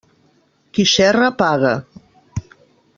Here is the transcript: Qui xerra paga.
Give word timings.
Qui 0.77 0.83
xerra 0.93 1.29
paga. 1.43 1.75